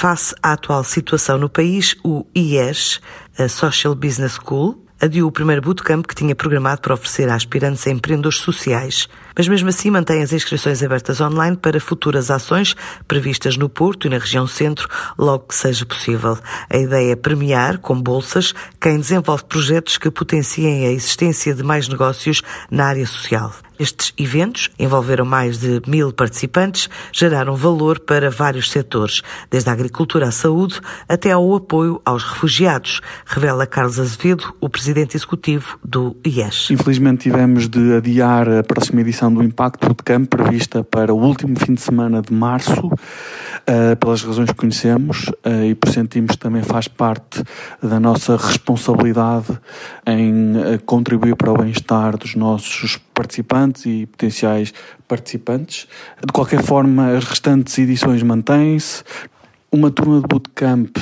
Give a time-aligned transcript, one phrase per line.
[0.00, 3.00] Face à atual situação no país, o IES,
[3.36, 7.84] a Social Business School, adiou o primeiro bootcamp que tinha programado para oferecer a aspirantes
[7.84, 9.08] a empreendedores sociais,
[9.38, 12.74] mas mesmo assim mantém as inscrições abertas online para futuras ações
[13.06, 16.36] previstas no Porto e na região centro, logo que seja possível.
[16.68, 21.86] A ideia é premiar, com bolsas, quem desenvolve projetos que potenciem a existência de mais
[21.86, 23.54] negócios na área social.
[23.78, 30.26] Estes eventos envolveram mais de mil participantes, geraram valor para vários setores, desde a agricultura
[30.26, 36.70] à saúde até ao apoio aos refugiados, revela Carlos Azevedo, o presidente executivo do IES.
[36.70, 41.74] Infelizmente tivemos de adiar a próxima edição do Impacto Bootcamp prevista para o último fim
[41.74, 46.62] de semana de março, uh, pelas razões que conhecemos uh, e por sentimos que também
[46.62, 47.42] faz parte
[47.82, 49.58] da nossa responsabilidade
[50.06, 54.72] em uh, contribuir para o bem-estar dos nossos participantes e potenciais
[55.06, 55.86] participantes.
[56.24, 59.02] De qualquer forma, as restantes edições mantêm-se.
[59.70, 60.96] Uma turma de bootcamp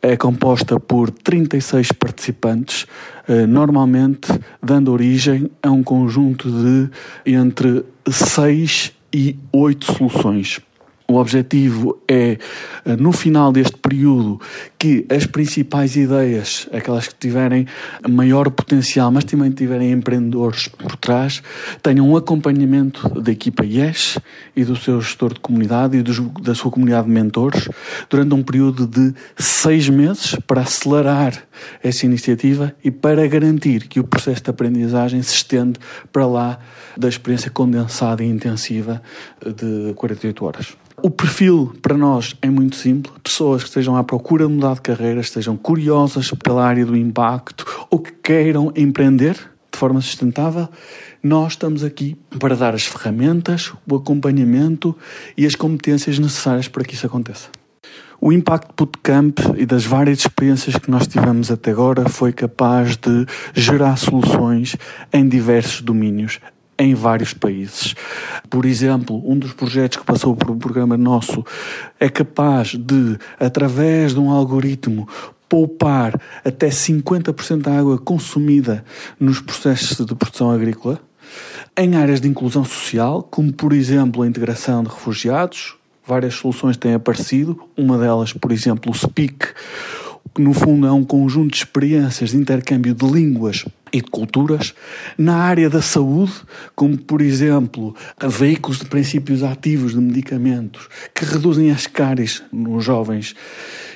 [0.00, 2.86] é composta por 36 participantes,
[3.26, 4.28] eh, normalmente
[4.62, 6.88] dando origem a um conjunto de
[7.26, 10.60] entre 6 e 8 soluções.
[11.08, 12.36] O objetivo é,
[12.84, 14.40] eh, no final deste período,
[14.76, 17.64] que as principais ideias, aquelas que tiverem
[18.08, 21.44] maior potencial, mas também tiverem empreendedores por trás,
[21.80, 24.18] tenham um acompanhamento da equipa IES
[24.56, 27.68] e do seu gestor de comunidade e dos, da sua comunidade de mentores
[28.10, 31.40] durante um período de seis meses para acelerar
[31.84, 35.78] essa iniciativa e para garantir que o processo de aprendizagem se estende
[36.12, 36.58] para lá
[36.96, 39.00] da experiência condensada e intensiva
[39.40, 40.76] de 48 horas.
[41.06, 43.14] O perfil para nós é muito simples.
[43.22, 47.64] Pessoas que estejam à procura de mudar de carreira, estejam curiosas pela área do impacto
[47.88, 50.68] ou que queiram empreender de forma sustentável,
[51.22, 54.96] nós estamos aqui para dar as ferramentas, o acompanhamento
[55.36, 57.50] e as competências necessárias para que isso aconteça.
[58.20, 63.26] O Impact Bootcamp e das várias experiências que nós tivemos até agora foi capaz de
[63.54, 64.74] gerar soluções
[65.12, 66.40] em diversos domínios,
[66.78, 67.94] em vários países.
[68.50, 71.44] Por exemplo, um dos projetos que passou por um programa nosso
[71.98, 75.08] é capaz de, através de um algoritmo,
[75.48, 78.84] poupar até 50% da água consumida
[79.18, 81.00] nos processos de produção agrícola.
[81.76, 85.76] Em áreas de inclusão social, como por exemplo a integração de refugiados,
[86.06, 87.60] várias soluções têm aparecido.
[87.76, 89.52] Uma delas, por exemplo, o SPEAK,
[90.34, 93.64] que no fundo é um conjunto de experiências de intercâmbio de línguas
[93.96, 94.74] e de culturas,
[95.16, 96.32] na área da saúde,
[96.74, 97.94] como por exemplo
[98.28, 103.34] veículos de princípios ativos de medicamentos que reduzem as cáries nos jovens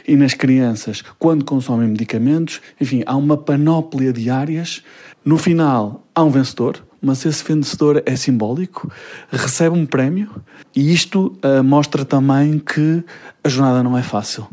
[0.08, 2.62] e nas crianças quando consomem medicamentos.
[2.80, 4.82] Enfim, há uma panóplia de áreas.
[5.22, 8.90] No final, há um vencedor, mas esse vencedor é simbólico,
[9.30, 10.30] recebe um prémio
[10.74, 13.04] e isto uh, mostra também que
[13.44, 14.48] a jornada não é fácil,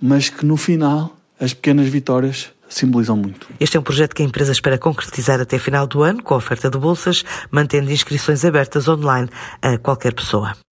[0.00, 3.46] mas que no final as pequenas vitórias simbolizam muito.
[3.60, 6.38] Este é um projeto que a empresa espera concretizar até final do ano, com a
[6.38, 9.28] oferta de bolsas, mantendo inscrições abertas online
[9.60, 10.56] a qualquer pessoa.